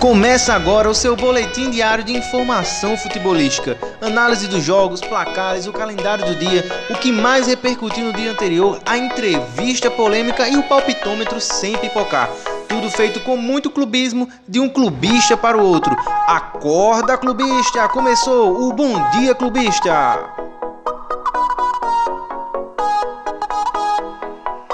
[0.00, 6.24] Começa agora o seu boletim diário de informação futebolística, análise dos jogos, placares, o calendário
[6.24, 11.38] do dia, o que mais repercutiu no dia anterior, a entrevista polêmica e o palpitômetro
[11.38, 12.30] sem pipocar.
[12.66, 15.94] Tudo feito com muito clubismo de um clubista para o outro.
[16.26, 17.86] Acorda, clubista!
[17.90, 20.39] Começou o Bom Dia Clubista!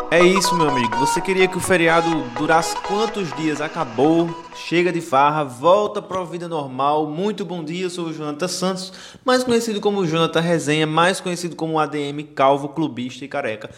[0.08, 0.96] É isso, meu amigo.
[0.98, 3.60] Você queria que o feriado durasse quantos dias?
[3.60, 4.44] Acabou.
[4.54, 7.08] Chega de farra, volta para a vida normal.
[7.08, 8.92] Muito bom dia, eu sou o Jonathan Santos,
[9.24, 13.68] mais conhecido como Jonathan Resenha, mais conhecido como ADM Calvo, Clubista e Careca.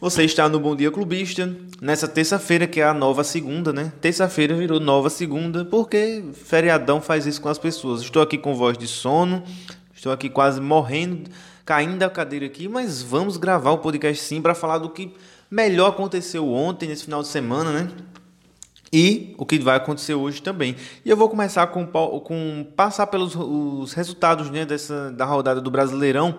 [0.00, 3.92] Você está no Bom Dia Clubista nessa terça-feira, que é a nova segunda, né?
[4.00, 8.02] Terça-feira virou nova segunda, porque feriadão faz isso com as pessoas.
[8.02, 9.42] Estou aqui com voz de sono,
[9.94, 11.30] estou aqui quase morrendo,
[11.64, 15.14] caindo da cadeira aqui, mas vamos gravar o podcast sim para falar do que
[15.50, 17.88] melhor aconteceu ontem, nesse final de semana, né?
[18.92, 20.76] E o que vai acontecer hoje também.
[21.04, 25.70] E eu vou começar com, com passar pelos os resultados né, dessa, da rodada do
[25.70, 26.36] Brasileirão.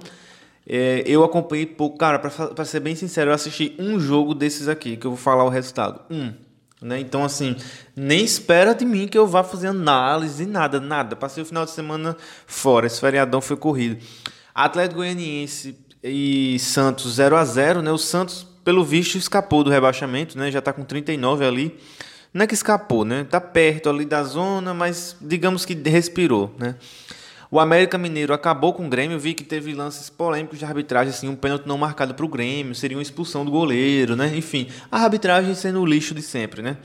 [0.66, 4.98] É, eu acompanhei pouco, cara, para ser bem sincero, eu assisti um jogo desses aqui,
[4.98, 6.02] que eu vou falar o resultado.
[6.10, 6.34] Um.
[6.82, 7.00] Né?
[7.00, 7.56] Então, assim,
[7.96, 11.16] nem espera de mim que eu vá fazer análise, nada, nada.
[11.16, 13.98] Passei o final de semana fora, esse feriadão foi corrido.
[14.54, 17.92] Atlético Goianiense e Santos 0 a 0 né?
[17.92, 20.52] O Santos pelo visto escapou do rebaixamento, né?
[20.52, 21.80] Já está com 39 ali.
[22.34, 23.24] Não é que escapou, né?
[23.24, 26.76] Tá perto ali da zona, mas digamos que respirou, né?
[27.50, 31.30] O América Mineiro acabou com o Grêmio, vi que teve lances polêmicos de arbitragem, assim,
[31.30, 34.36] um pênalti não marcado para o Grêmio, seria uma expulsão do goleiro, né?
[34.36, 36.76] Enfim, a arbitragem sendo o lixo de sempre, né?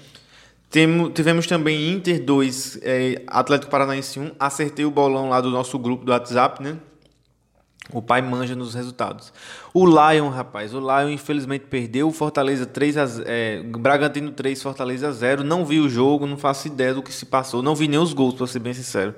[1.13, 6.05] tivemos também Inter 2, é, Atlético Paranaense 1, acertei o bolão lá do nosso grupo
[6.05, 6.77] do WhatsApp, né?
[7.91, 9.33] O pai manja nos resultados.
[9.75, 12.09] O Lion, rapaz, o Lion infelizmente perdeu.
[12.09, 15.43] O Fortaleza 3 a é, Bragantino 3, Fortaleza 0.
[15.43, 17.61] Não vi o jogo, não faço ideia do que se passou.
[17.61, 19.15] Não vi nem os gols, para ser bem sincero.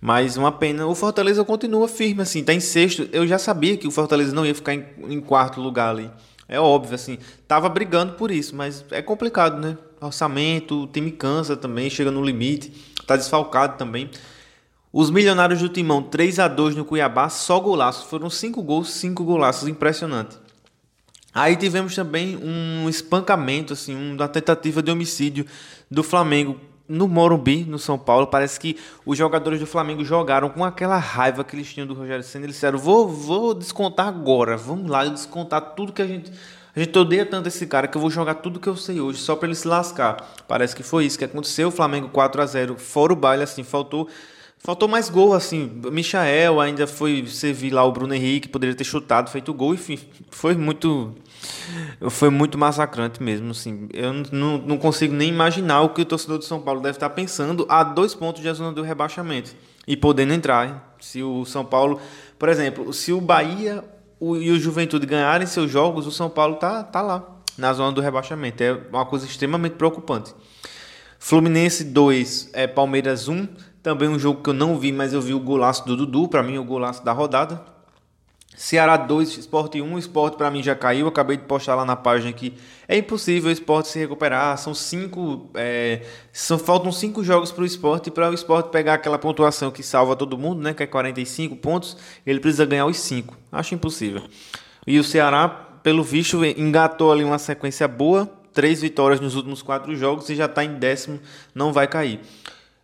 [0.00, 0.86] Mas uma pena.
[0.86, 3.08] O Fortaleza continua firme, assim, tá em sexto.
[3.12, 6.10] Eu já sabia que o Fortaleza não ia ficar em, em quarto lugar ali.
[6.48, 7.18] É óbvio, assim.
[7.46, 9.76] Tava brigando por isso, mas é complicado, né?
[10.00, 12.72] Orçamento, o time cansa também, chega no limite.
[13.06, 14.08] Tá desfalcado também.
[14.92, 18.10] Os milionários do Timão 3 a 2 no Cuiabá, só golaços.
[18.10, 20.36] Foram 5 gols, 5 golaços, impressionante.
[21.32, 25.46] Aí tivemos também um espancamento, assim, uma tentativa de homicídio
[25.88, 26.56] do Flamengo
[26.88, 28.26] no Morumbi, no São Paulo.
[28.26, 32.24] Parece que os jogadores do Flamengo jogaram com aquela raiva que eles tinham do Rogério
[32.24, 32.46] Senna.
[32.46, 36.32] Eles disseram: vou, vou descontar agora, vamos lá descontar tudo que a gente.
[36.74, 39.18] A gente odeia tanto esse cara que eu vou jogar tudo que eu sei hoje,
[39.18, 40.34] só para ele se lascar.
[40.48, 41.68] Parece que foi isso que aconteceu.
[41.68, 44.08] O Flamengo 4 a 0 fora o baile, assim, faltou
[44.62, 45.80] Faltou mais gol, assim.
[45.90, 49.98] Michael ainda foi servir lá o Bruno Henrique, poderia ter chutado, feito gol, enfim.
[50.30, 51.14] Foi muito.
[52.10, 53.88] Foi muito massacrante mesmo, assim.
[53.94, 57.08] Eu não, não consigo nem imaginar o que o torcedor de São Paulo deve estar
[57.08, 59.56] pensando a dois pontos da zona do rebaixamento.
[59.86, 60.68] E podendo entrar.
[60.68, 60.74] Hein?
[61.00, 61.98] Se o São Paulo.
[62.38, 63.82] Por exemplo, se o Bahia
[64.20, 67.26] e o Juventude ganharem seus jogos, o São Paulo tá, tá lá,
[67.56, 68.62] na zona do rebaixamento.
[68.62, 70.34] É uma coisa extremamente preocupante.
[71.18, 73.48] Fluminense 2, é, Palmeiras 1.
[73.82, 76.42] Também um jogo que eu não vi, mas eu vi o golaço do Dudu, para
[76.42, 77.64] mim o golaço da rodada.
[78.56, 81.96] Ceará 2, Sport 1, o Sport para mim já caiu, acabei de postar lá na
[81.96, 82.52] página que
[82.86, 87.66] é impossível o Sport se recuperar, são cinco, é, são, faltam cinco jogos para o
[87.66, 91.56] Sport para o Sport pegar aquela pontuação que salva todo mundo, né, que é 45
[91.56, 91.96] pontos,
[92.26, 94.24] ele precisa ganhar os cinco, acho impossível.
[94.86, 95.48] E o Ceará,
[95.82, 100.44] pelo visto, engatou ali uma sequência boa, três vitórias nos últimos quatro jogos e já
[100.44, 101.18] está em décimo,
[101.54, 102.20] não vai cair.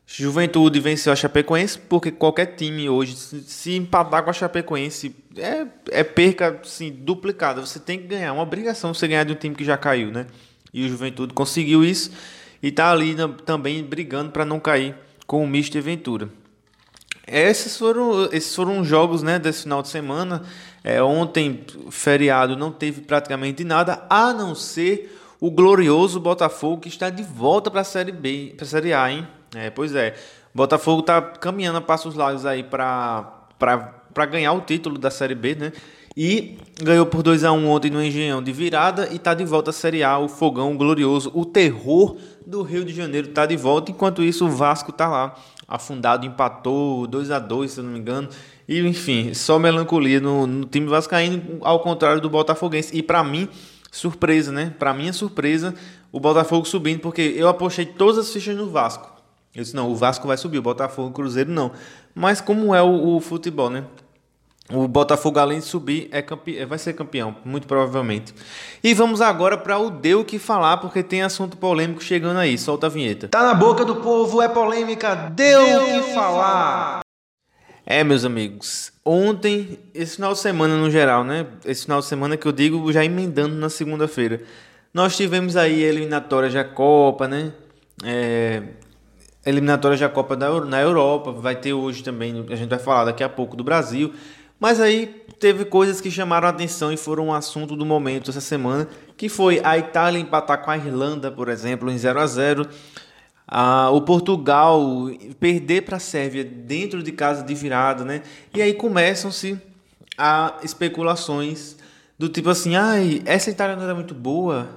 [0.07, 6.05] Juventude venceu a Chapecoense, porque qualquer time hoje, se empatar com a Chapecoense, é, é
[6.05, 7.61] perca assim, duplicada.
[7.61, 10.27] Você tem que ganhar, uma obrigação você ganhar de um time que já caiu, né?
[10.73, 12.13] E o Juventude conseguiu isso
[12.63, 14.95] e está ali também brigando para não cair
[15.27, 16.29] com o Mister Ventura.
[17.27, 20.45] Esses foram, esses foram os jogos né, desse final de semana.
[20.85, 27.11] É, ontem, feriado, não teve praticamente nada, a não ser o glorioso Botafogo que está
[27.11, 29.27] de volta para a Série B, para a Série A, hein?
[29.55, 30.15] É, pois é.
[30.55, 35.73] Botafogo tá caminhando a passos largos aí para ganhar o título da Série B, né?
[36.17, 39.69] E ganhou por 2 a 1 ontem no Engenhão de virada e tá de volta
[39.69, 42.17] à Série A, o fogão glorioso, o terror
[42.47, 43.91] do Rio de Janeiro tá de volta.
[43.91, 45.35] Enquanto isso, o Vasco tá lá,
[45.69, 48.31] afundado, empatou 2 a 2 se eu não me engano.
[48.67, 52.97] E enfim, só melancolia no, no time vascaíno, ao contrário do Botafoguense.
[52.97, 53.47] E para mim,
[53.93, 54.75] surpresa, né?
[54.79, 55.75] Para é surpresa
[56.11, 59.16] o Botafogo subindo, porque eu apostei todas as fichas no Vasco.
[59.57, 61.73] Eu disse, não, o Vasco vai subir, o Botafogo, o Cruzeiro não.
[62.15, 63.85] Mas como é o, o futebol, né?
[64.71, 66.63] O Botafogo, além de subir, é campe...
[66.67, 68.35] vai ser campeão, muito provavelmente.
[68.85, 72.59] E vamos agora para o Deu que falar, porque tem assunto polêmico chegando aí.
[72.59, 73.29] Solta a vinheta.
[73.29, 77.01] Tá na boca do povo, é polêmica, deu o que falar.
[77.87, 81.47] É, meus amigos, ontem, esse final de semana no geral, né?
[81.65, 84.43] Esse final de semana que eu digo já emendando na segunda-feira.
[84.93, 87.53] Nós tivemos aí a eliminatória da Copa, né?
[88.05, 88.63] É,
[89.47, 93.29] eliminatória da Copa na Europa, vai ter hoje também, a gente vai falar daqui a
[93.29, 94.13] pouco do Brasil.
[94.59, 98.41] Mas aí teve coisas que chamaram a atenção e foram um assunto do momento essa
[98.41, 102.69] semana, que foi a Itália empatar com a Irlanda, por exemplo, em 0 a 0
[103.49, 105.09] ah, o Portugal
[105.39, 108.23] perder para a Sérvia dentro de casa de virada, né?
[108.53, 109.57] E aí começam-se
[110.19, 111.77] a especulações
[112.19, 114.69] do tipo assim, ai, essa Itália não era muito boa.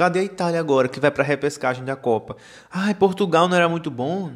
[0.00, 2.34] Cadê a Itália agora que vai para a repescagem da Copa?
[2.72, 4.32] Ai, Portugal não era muito bom.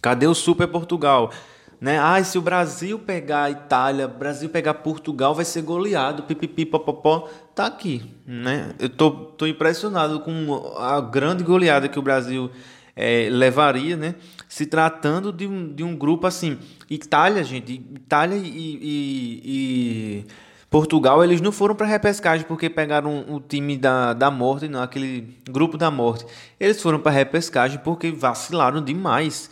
[0.00, 1.30] Cadê o Super Portugal?
[1.78, 1.98] Né?
[1.98, 7.28] Ah, se o Brasil pegar a Itália, Brasil pegar Portugal, vai ser goleado, pipipi, popopó.
[7.54, 8.74] Tá aqui, né?
[8.78, 12.50] Eu tô, tô impressionado com a grande goleada que o Brasil
[12.96, 14.14] é, levaria, né?
[14.48, 16.58] Se tratando de um, de um grupo assim.
[16.88, 20.26] Itália, gente, Itália e, e, e
[20.74, 25.38] Portugal, eles não foram para repescagem porque pegaram o time da, da morte, não, aquele
[25.48, 26.26] grupo da morte.
[26.58, 29.48] Eles foram para repescagem porque vacilaram demais.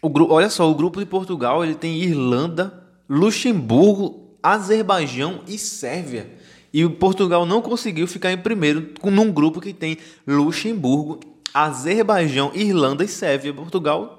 [0.00, 2.80] O grupo, olha só, o grupo de Portugal ele tem Irlanda,
[3.10, 6.30] Luxemburgo, Azerbaijão e Sérvia.
[6.72, 11.18] E o Portugal não conseguiu ficar em primeiro num grupo que tem Luxemburgo,
[11.52, 13.52] Azerbaijão, Irlanda e Sérvia.
[13.52, 14.16] Portugal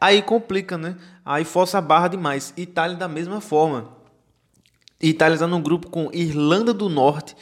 [0.00, 0.94] aí complica, né?
[1.24, 2.54] Aí força a barra demais.
[2.56, 3.99] Itália da mesma forma.
[5.00, 7.34] Itália está num grupo com Irlanda do Norte,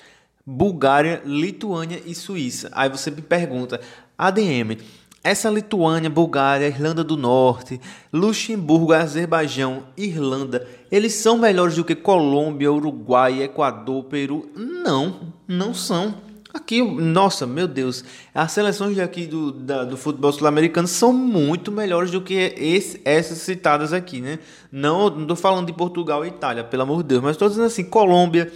[0.46, 2.70] Bulgária, Lituânia e Suíça.
[2.72, 3.80] Aí você me pergunta,
[4.16, 4.78] ADM,
[5.22, 7.80] essa Lituânia, Bulgária, Irlanda do Norte,
[8.12, 14.48] Luxemburgo, Azerbaijão, Irlanda, eles são melhores do que Colômbia, Uruguai, Equador, Peru?
[14.54, 16.27] Não, não são.
[16.52, 18.02] Aqui, nossa, meu Deus,
[18.34, 23.38] as seleções daqui do, da, do futebol sul-americano são muito melhores do que esse, essas
[23.38, 24.38] citadas aqui, né?
[24.72, 27.66] Não, não tô falando de Portugal e Itália, pelo amor de Deus, mas estou dizendo
[27.66, 28.50] assim, Colômbia,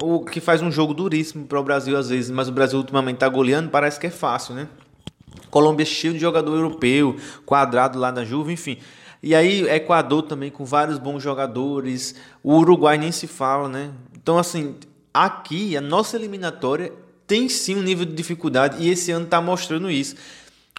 [0.00, 3.16] o que faz um jogo duríssimo para o Brasil às vezes, mas o Brasil ultimamente
[3.16, 4.68] está goleando, parece que é fácil, né?
[5.50, 8.78] Colômbia cheio de jogador europeu, quadrado lá na Juve, enfim.
[9.20, 12.14] E aí, Equador também com vários bons jogadores.
[12.42, 13.90] O Uruguai nem se fala, né?
[14.14, 14.76] Então, assim,
[15.12, 16.92] aqui a nossa eliminatória
[17.28, 20.16] tem sim um nível de dificuldade e esse ano está mostrando isso.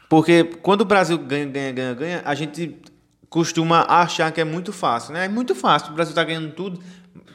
[0.10, 2.75] Porque quando o Brasil ganha, ganha, ganha, ganha, a gente
[3.30, 5.25] costuma achar que é muito fácil, né?
[5.25, 6.81] É muito fácil, o Brasil está ganhando tudo,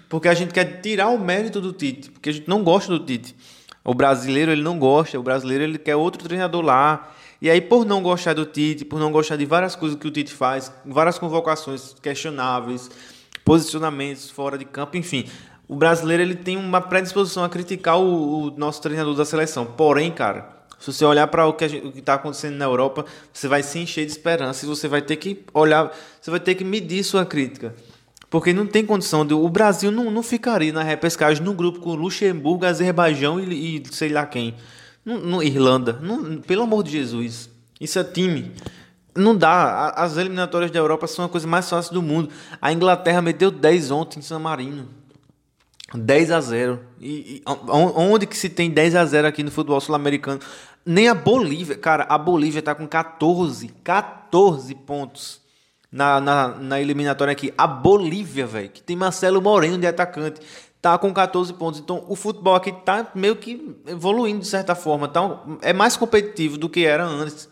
[0.08, 3.04] porque a gente quer tirar o mérito do Tite, porque a gente não gosta do
[3.04, 3.36] Tite.
[3.84, 7.14] O brasileiro ele não gosta, o brasileiro ele quer outro treinador lá.
[7.40, 10.10] E aí, por não gostar do Tite, por não gostar de várias coisas que o
[10.10, 12.90] Tite faz, várias convocações questionáveis,
[13.44, 15.26] posicionamentos fora de campo, enfim,
[15.66, 19.64] o brasileiro ele tem uma predisposição a criticar o, o nosso treinador da seleção.
[19.64, 23.78] Porém, cara, se você olhar para o que está acontecendo na Europa, você vai se
[23.78, 25.90] encher de esperança e você vai ter que olhar,
[26.20, 27.74] você vai ter que medir sua crítica.
[28.28, 29.32] Porque não tem condição de.
[29.32, 34.08] O Brasil não, não ficaria na repescagem no grupo com Luxemburgo, Azerbaijão e, e sei
[34.08, 34.56] lá quem.
[35.04, 36.00] No, Irlanda.
[36.46, 37.48] Pelo amor de Jesus.
[37.80, 38.52] Isso é time.
[39.14, 39.90] Não dá.
[39.90, 42.28] As eliminatórias da Europa são a coisa mais fácil do mundo.
[42.60, 44.88] A Inglaterra meteu 10 ontem em San Marino.
[45.92, 46.80] 10 a 0.
[47.00, 50.40] E, e onde que se tem 10 a 0 aqui no futebol sul-americano?
[50.86, 51.76] Nem a Bolívia.
[51.76, 53.68] Cara, a Bolívia tá com 14.
[53.82, 55.40] 14 pontos
[55.90, 57.52] na, na, na eliminatória aqui.
[57.56, 58.70] A Bolívia, velho.
[58.70, 60.40] Que tem Marcelo Moreno de atacante
[60.84, 61.80] tá com 14 pontos.
[61.80, 65.06] Então o futebol aqui tá meio que evoluindo de certa forma.
[65.06, 67.48] Então é mais competitivo do que era antes.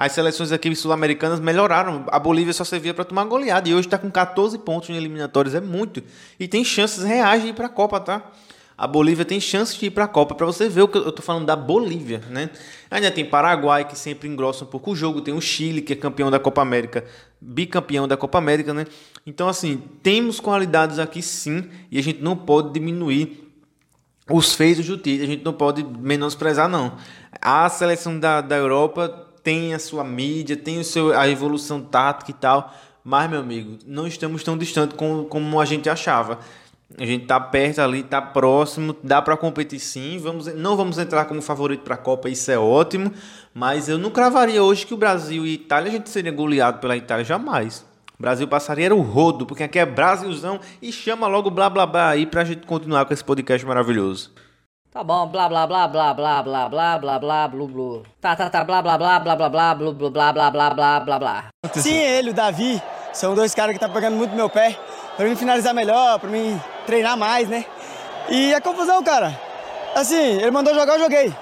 [0.00, 2.06] As seleções aqui sul-americanas melhoraram.
[2.08, 5.54] A Bolívia só servia para tomar goleada e hoje está com 14 pontos em eliminatórios.
[5.54, 6.02] É muito.
[6.38, 8.32] E tem chances reais de ir para a Copa, tá?
[8.78, 10.34] a Bolívia tem chance de ir para a Copa.
[10.34, 12.48] Para você ver o que eu estou falando da Bolívia, né?
[12.90, 15.20] Ainda tem Paraguai, que sempre engrossa um pouco o jogo.
[15.20, 17.04] Tem o Chile, que é campeão da Copa América,
[17.38, 18.86] bicampeão da Copa América, né?
[19.26, 23.52] Então, assim, temos qualidades aqui sim, e a gente não pode diminuir
[24.30, 26.96] os feitos do Tite, a gente não pode menosprezar, não.
[27.38, 32.30] A seleção da, da Europa tem a sua mídia, tem o seu, a evolução tática
[32.30, 36.38] e tal, mas, meu amigo, não estamos tão distantes como, como a gente achava.
[36.98, 40.18] A gente tá perto ali, tá próximo, dá para competir sim.
[40.18, 43.12] Vamos, não vamos entrar como favorito para a Copa, isso é ótimo,
[43.54, 46.96] mas eu não cravaria hoje que o Brasil e Itália a gente seria goleado pela
[46.96, 47.86] Itália jamais.
[48.18, 51.86] O Brasil passaria era o rodo, porque aqui é Brasilzão e chama logo blá blá
[51.86, 54.30] blá aí pra gente continuar com esse podcast maravilhoso.
[54.92, 58.02] Tá bom, blá blá blá blá blá blá blá blá blá blá blá.
[58.20, 61.00] Tá, tá, tá, blá blá blá blá blá blá blá blá blá blá blá blá
[61.00, 61.44] blá blá.
[61.74, 62.82] Sim, ele, o Davi,
[63.12, 64.76] são dois caras que tá pegando muito meu pé
[65.16, 67.64] pra mim finalizar melhor, pra mim treinar mais, né?
[68.28, 69.38] E a confusão, cara,
[69.94, 71.32] assim, ele mandou jogar, eu joguei.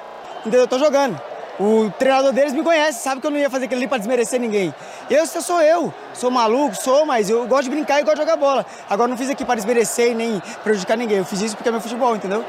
[0.40, 0.60] Entendeu?
[0.60, 1.18] Eu tô jogando.
[1.58, 4.38] O treinador deles me conhece, sabe que eu não ia fazer aquilo ali pra desmerecer
[4.38, 4.74] ninguém.
[5.08, 8.20] Eu, eu sou eu, sou maluco, sou, mas eu gosto de brincar e gosto de
[8.24, 8.66] jogar bola.
[8.90, 11.16] Agora não fiz aqui para desmerecer e nem prejudicar ninguém.
[11.16, 12.44] Eu fiz isso porque é meu futebol, entendeu?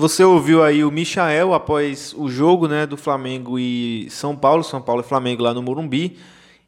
[0.00, 4.80] Você ouviu aí o Michael após o jogo né, do Flamengo e São Paulo, São
[4.80, 6.16] Paulo e Flamengo lá no Morumbi.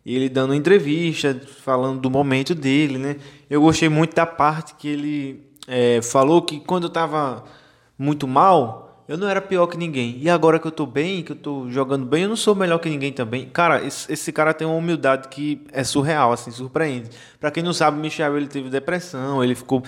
[0.04, 3.16] Ele dando entrevista, falando do momento dele, né?
[3.48, 7.42] Eu gostei muito da parte que ele é, falou que quando eu estava
[7.98, 10.18] muito mal, eu não era pior que ninguém.
[10.20, 12.80] E agora que eu tô bem, que eu tô jogando bem, eu não sou melhor
[12.80, 13.48] que ninguém também.
[13.48, 17.08] Cara, esse, esse cara tem uma humildade que é surreal, assim, surpreende.
[17.40, 19.82] Para quem não sabe, Michel ele teve depressão, ele ficou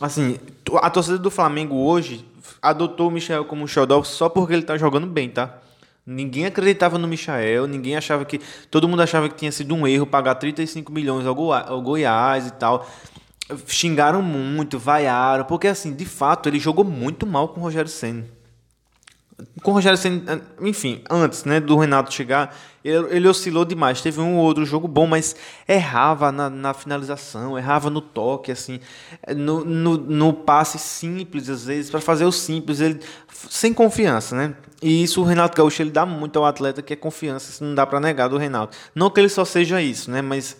[0.00, 0.38] assim,
[0.82, 2.24] a torcida do Flamengo hoje
[2.60, 5.58] adotou o Michel como um xodó só porque ele tá jogando bem, tá?
[6.06, 8.38] Ninguém acreditava no Michael, ninguém achava que.
[8.70, 12.50] Todo mundo achava que tinha sido um erro pagar 35 milhões ao, ao Goiás e
[12.52, 12.86] tal
[13.66, 18.24] xingaram muito, vaiaram, porque assim, de fato, ele jogou muito mal com o Rogério Senna.
[19.62, 24.00] Com o Rogério Senna, enfim, antes, né, do Renato chegar, ele, ele, oscilou demais.
[24.00, 25.34] Teve um ou outro jogo bom, mas
[25.66, 28.78] errava na, na finalização, errava no toque, assim,
[29.34, 34.54] no, no, no passe simples, às vezes, para fazer o simples, ele sem confiança, né?
[34.82, 37.74] E isso o Renato Gaúcho ele dá muito ao atleta, que é confiança, isso não
[37.74, 38.76] dá para negar do Renato.
[38.94, 40.56] Não que ele só seja isso, né, mas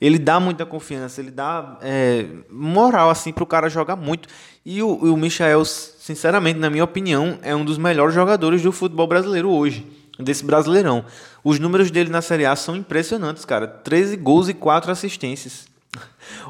[0.00, 4.28] ele dá muita confiança, ele dá é, moral assim para o cara jogar muito.
[4.64, 9.06] E o, o Michael, sinceramente, na minha opinião, é um dos melhores jogadores do futebol
[9.06, 9.86] brasileiro hoje,
[10.18, 11.04] desse Brasileirão.
[11.42, 13.66] Os números dele na Série A são impressionantes, cara.
[13.66, 15.66] 13 gols e 4 assistências.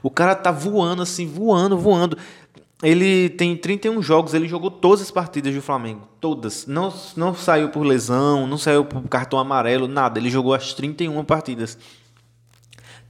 [0.03, 2.17] O cara tá voando assim, voando, voando.
[2.83, 6.07] Ele tem 31 jogos, ele jogou todas as partidas do Flamengo.
[6.21, 6.67] Todas.
[6.67, 10.19] Não, não saiu por lesão, não saiu por cartão amarelo, nada.
[10.19, 11.79] Ele jogou as 31 partidas.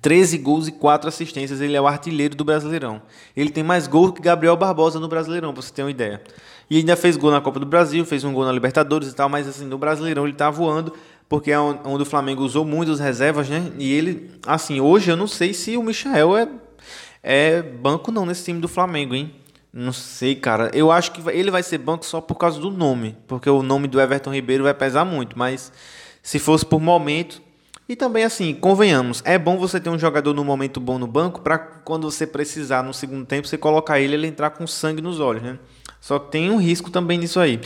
[0.02, 1.60] 13 gols e 4 assistências.
[1.60, 3.00] Ele é o artilheiro do Brasileirão.
[3.36, 6.20] Ele tem mais gols que Gabriel Barbosa no Brasileirão, pra você ter uma ideia.
[6.68, 9.28] E ainda fez gol na Copa do Brasil, fez um gol na Libertadores e tal,
[9.28, 10.92] mas assim, no Brasileirão ele tá voando,
[11.28, 13.70] porque é onde o Flamengo usou muito as reservas, né?
[13.78, 16.48] E ele, assim, hoje eu não sei se o Michael é,
[17.22, 19.32] é banco não nesse time do Flamengo, hein?
[19.72, 20.70] Não sei, cara.
[20.74, 23.86] Eu acho que ele vai ser banco só por causa do nome, porque o nome
[23.86, 25.72] do Everton Ribeiro vai pesar muito, mas
[26.22, 27.40] se fosse por momento,
[27.92, 31.42] e também, assim, convenhamos, é bom você ter um jogador no momento bom no banco
[31.42, 35.20] para quando você precisar no segundo tempo, você colocar ele ele entrar com sangue nos
[35.20, 35.58] olhos, né?
[36.00, 37.60] Só que tem um risco também nisso aí.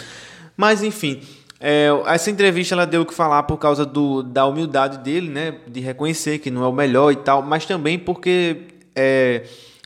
[0.56, 1.22] Mas, enfim,
[1.60, 5.60] é, essa entrevista ela deu o que falar por causa do, da humildade dele, né?
[5.68, 8.62] De reconhecer que não é o melhor e tal, mas também porque
[8.96, 9.44] é,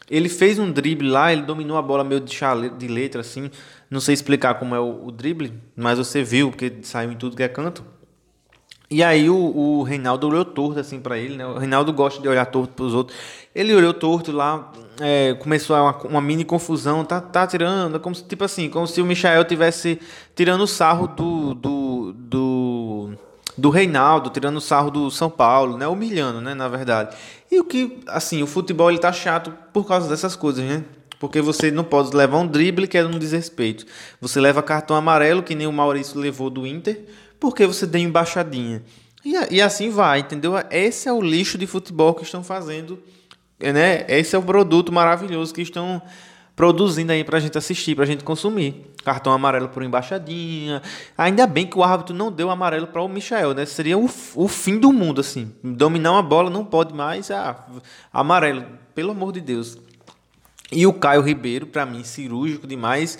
[0.09, 3.51] ele fez um drible lá, ele dominou a bola meio de, chale, de letra, assim.
[3.91, 7.37] Não sei explicar como é o, o drible, mas você viu, porque saiu em tudo
[7.37, 7.85] que é canto.
[8.91, 11.47] E aí o, o Reinaldo olhou torto assim para ele, né?
[11.47, 13.17] O Reinaldo gosta de olhar torto para os outros.
[13.55, 18.25] Ele olhou torto lá, é, começou uma, uma, mini confusão, tá, tá tirando, como se,
[18.25, 20.01] tipo assim, como se o Michael tivesse
[20.35, 23.11] tirando sarro do, do, do,
[23.57, 25.87] do Reinaldo, tirando sarro do São Paulo, né?
[25.87, 26.53] Humilhando, né?
[26.53, 27.17] Na verdade.
[27.49, 30.85] E o que, assim, o futebol ele tá chato por causa dessas coisas, né?
[31.21, 33.87] Porque você não pode levar um drible que é um desrespeito.
[34.21, 37.05] Você leva cartão amarelo, que nem o Maurício levou do Inter,
[37.41, 38.83] porque você deu embaixadinha.
[39.25, 40.53] E, e assim vai, entendeu?
[40.71, 43.03] Esse é o lixo de futebol que estão fazendo,
[43.59, 44.05] né?
[44.09, 46.01] Esse é o produto maravilhoso que estão
[46.55, 48.87] produzindo aí pra gente assistir, pra gente consumir.
[49.03, 50.83] Cartão amarelo por embaixadinha.
[51.17, 53.65] Ainda bem que o árbitro não deu amarelo para o Michel, né?
[53.65, 55.55] Seria o, o fim do mundo, assim.
[55.65, 57.31] Dominar uma bola não pode mais.
[57.31, 57.67] Ah,
[58.13, 59.79] amarelo, pelo amor de Deus.
[60.71, 63.19] E o Caio Ribeiro, para mim, cirúrgico demais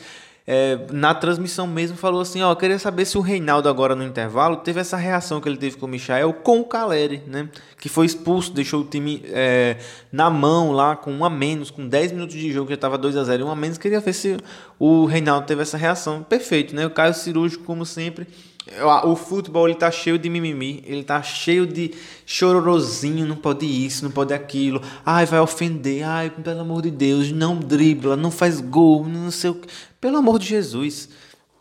[0.53, 4.57] é, na transmissão mesmo falou assim, ó, queria saber se o Reinaldo agora no intervalo
[4.57, 7.49] teve essa reação que ele teve com o Michael com o Caleri, né?
[7.79, 9.77] Que foi expulso, deixou o time é,
[10.11, 13.17] na mão lá com um a menos, com 10 minutos de jogo, já estava 2
[13.17, 14.39] a 0 um a menos, queria ver se
[14.77, 16.25] o Reinaldo teve essa reação.
[16.25, 16.85] Perfeito, né?
[16.85, 18.27] O Caio Cirúrgico, como sempre,
[19.05, 21.93] o futebol ele tá cheio de mimimi, ele tá cheio de
[22.27, 24.83] chororozinho, não pode isso, não pode aquilo.
[25.05, 26.05] Ai, vai ofender.
[26.05, 29.69] Ai, pelo amor de Deus, não dribla, não faz gol, não sei o que.
[30.01, 31.09] Pelo amor de Jesus.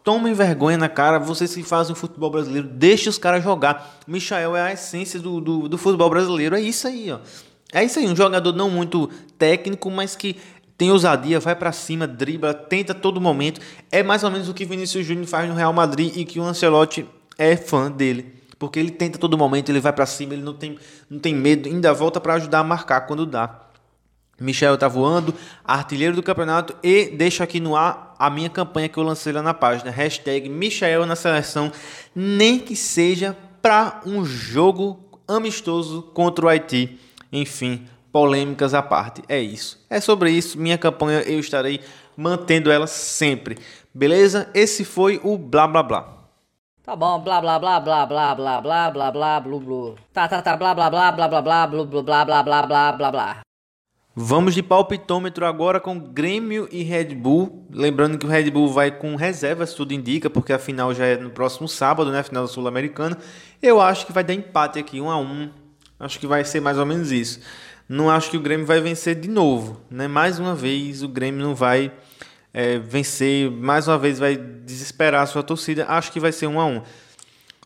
[0.03, 3.99] Tomem vergonha na cara, vocês que fazem o futebol brasileiro, deixe os caras jogar.
[4.07, 7.19] Michael é a essência do, do, do futebol brasileiro, é isso aí, ó.
[7.71, 10.37] É isso aí, um jogador não muito técnico, mas que
[10.75, 13.59] tem ousadia, vai para cima, dribla, tenta todo momento.
[13.91, 16.43] É mais ou menos o que Vinícius Júnior faz no Real Madrid e que o
[16.43, 17.05] Ancelotti
[17.37, 18.33] é fã dele.
[18.57, 20.79] Porque ele tenta todo momento, ele vai para cima, ele não tem,
[21.09, 23.68] não tem medo, ainda volta para ajudar a marcar quando dá.
[24.39, 28.97] Michel tá voando, artilheiro do campeonato e deixo aqui no ar a minha campanha que
[28.97, 31.71] eu lancei lá na página, hashtag Michel na seleção,
[32.15, 36.99] nem que seja para um jogo amistoso contra o Haiti.
[37.31, 39.21] Enfim, polêmicas à parte.
[39.27, 39.85] É isso.
[39.89, 40.59] É sobre isso.
[40.59, 41.79] Minha campanha eu estarei
[42.17, 43.57] mantendo ela sempre.
[43.93, 44.49] Beleza?
[44.53, 46.19] Esse foi o blá blá blá.
[46.83, 49.95] Tá bom, blá blá blá blá blá blá blá blá blá blu blu.
[50.11, 53.11] Tá, tá, tá, blá blá blá blá blá blá blu blá blá blá blá blá
[53.11, 53.41] blá.
[54.21, 57.65] Vamos de palpitômetro agora com Grêmio e Red Bull.
[57.71, 61.15] Lembrando que o Red Bull vai com reservas, tudo indica, porque a final já é
[61.15, 62.21] no próximo sábado, né?
[62.21, 63.17] Final da Sul-Americana.
[63.61, 65.49] Eu acho que vai dar empate aqui, um a um.
[65.97, 67.39] Acho que vai ser mais ou menos isso.
[67.87, 70.05] Não acho que o Grêmio vai vencer de novo, né?
[70.05, 71.89] Mais uma vez o Grêmio não vai
[72.53, 75.85] é, vencer, mais uma vez vai desesperar a sua torcida.
[75.87, 76.81] Acho que vai ser um a um.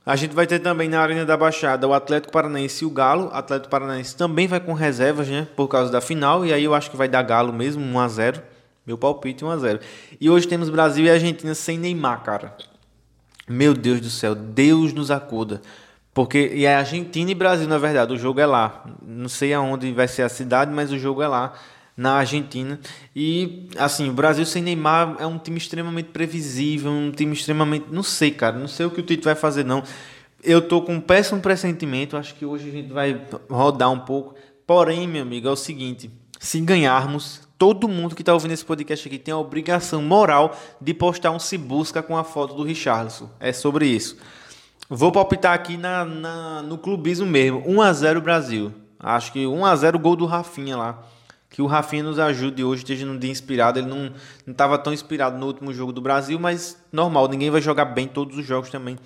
[0.05, 3.27] A gente vai ter também na Arena da Baixada o Atlético Paranaense e o Galo.
[3.27, 5.48] O Atlético Paranaense também vai com reservas, né?
[5.55, 6.45] Por causa da final.
[6.45, 8.41] E aí eu acho que vai dar Galo mesmo, 1 a 0
[8.86, 9.79] Meu palpite 1 a 0
[10.19, 12.53] E hoje temos Brasil e Argentina sem Neymar, cara.
[13.48, 15.62] Meu Deus do céu, Deus nos acuda.
[16.13, 18.83] Porque e é Argentina e Brasil, na verdade, o jogo é lá.
[19.01, 21.53] Não sei aonde vai ser a cidade, mas o jogo é lá
[21.95, 22.79] na Argentina.
[23.15, 28.03] E assim, o Brasil sem Neymar é um time extremamente previsível, um time extremamente, não
[28.03, 29.83] sei, cara, não sei o que o Tite vai fazer não.
[30.43, 34.35] Eu tô com um péssimo pressentimento, acho que hoje a gente vai rodar um pouco.
[34.67, 39.07] Porém, meu amigo, é o seguinte, se ganharmos, todo mundo que está ouvindo esse podcast
[39.07, 43.29] aqui tem a obrigação moral de postar um se busca com a foto do Richarlison.
[43.39, 44.17] É sobre isso.
[44.89, 47.62] Vou palpitar aqui na, na, no clubismo mesmo.
[47.62, 48.73] 1x0 Brasil.
[49.00, 51.03] Acho que 1x0 gol do Rafinha lá
[51.53, 53.77] que o Rafinha nos ajude hoje, esteja num dia inspirado.
[53.77, 54.12] Ele não
[54.48, 58.36] estava tão inspirado no último jogo do Brasil, mas normal, ninguém vai jogar bem todos
[58.36, 58.98] os jogos também.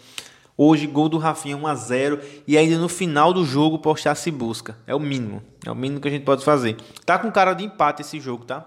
[0.55, 4.31] Hoje, gol do Rafinha 1 a 0 e ainda no final do jogo postar se
[4.31, 4.77] busca.
[4.87, 5.43] É o mínimo.
[5.65, 6.77] É o mínimo que a gente pode fazer.
[7.05, 8.65] Tá com cara de empate esse jogo, tá?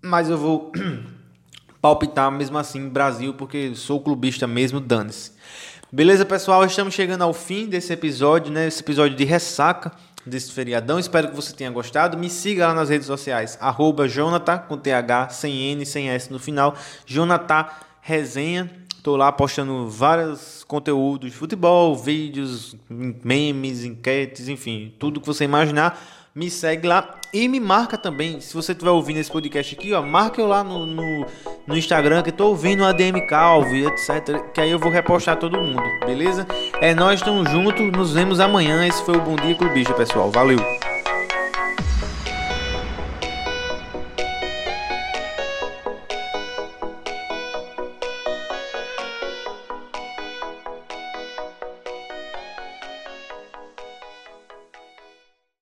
[0.00, 0.72] Mas eu vou
[1.78, 5.32] palpitar mesmo assim Brasil, porque sou clubista mesmo, dane-se.
[5.92, 6.64] Beleza, pessoal?
[6.64, 8.68] Estamos chegando ao fim desse episódio, né?
[8.68, 9.92] Esse episódio de ressaca
[10.24, 10.98] desse feriadão.
[10.98, 12.18] Espero que você tenha gostado.
[12.18, 16.38] Me siga lá nas redes sociais, arroba Jonathan, com TH, sem N, sem S no
[16.38, 16.74] final.
[17.06, 17.66] Jonathan
[18.00, 18.70] Resenha.
[18.96, 25.98] Estou lá postando vários conteúdos de futebol, vídeos, memes, enquetes, enfim, tudo que você imaginar.
[26.32, 28.40] Me segue lá e me marca também.
[28.40, 31.26] Se você estiver ouvindo esse podcast aqui, ó, marca eu lá no, no,
[31.66, 34.40] no Instagram que estou ouvindo a DM Calvi, etc.
[34.54, 36.46] Que aí eu vou repostar todo mundo, beleza?
[36.80, 38.86] É nós estamos juntos, nos vemos amanhã.
[38.86, 40.30] Esse foi o Bom Dia Clubista, pessoal.
[40.30, 40.79] Valeu!